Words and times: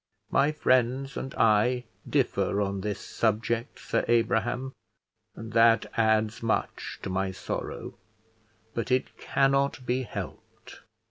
My 0.31 0.51
friends 0.51 1.15
and 1.15 1.35
I 1.35 1.83
differ 2.09 2.59
on 2.59 2.81
this 2.81 2.99
subject, 2.99 3.77
Sir 3.77 4.03
Abraham, 4.07 4.73
and 5.35 5.53
that 5.53 5.85
adds 5.95 6.41
much 6.41 6.97
to 7.03 7.09
my 7.11 7.29
sorrow; 7.29 7.93
but 8.73 8.89
it 8.89 9.15
cannot 9.19 9.85
be 9.85 10.01
helped." 10.01 10.79